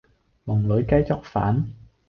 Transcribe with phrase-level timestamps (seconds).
[0.47, 1.63] 籠裏雞作反